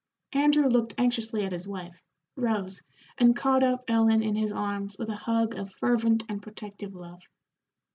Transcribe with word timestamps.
Andrew 0.33 0.67
looked 0.67 0.95
anxiously 0.97 1.45
at 1.45 1.51
his 1.51 1.67
wife, 1.67 2.01
rose, 2.35 2.81
and 3.19 3.35
caught 3.35 3.61
up 3.61 3.83
Ellen 3.87 4.23
in 4.23 4.33
his 4.33 4.51
arms 4.51 4.97
with 4.97 5.09
a 5.09 5.15
hug 5.15 5.53
of 5.53 5.71
fervent 5.73 6.23
and 6.27 6.41
protective 6.41 6.95
love. 6.95 7.21